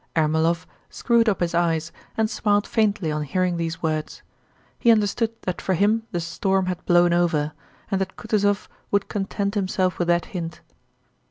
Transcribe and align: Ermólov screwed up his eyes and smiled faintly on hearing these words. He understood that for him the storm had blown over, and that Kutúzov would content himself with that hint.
Ermólov 0.15 0.65
screwed 0.89 1.29
up 1.29 1.41
his 1.41 1.53
eyes 1.53 1.91
and 2.17 2.27
smiled 2.27 2.65
faintly 2.65 3.11
on 3.11 3.21
hearing 3.21 3.57
these 3.57 3.83
words. 3.83 4.23
He 4.79 4.89
understood 4.89 5.29
that 5.43 5.61
for 5.61 5.75
him 5.75 6.07
the 6.11 6.19
storm 6.19 6.65
had 6.65 6.83
blown 6.87 7.13
over, 7.13 7.51
and 7.91 8.01
that 8.01 8.15
Kutúzov 8.17 8.67
would 8.89 9.07
content 9.09 9.53
himself 9.53 9.99
with 9.99 10.07
that 10.07 10.25
hint. 10.33 10.61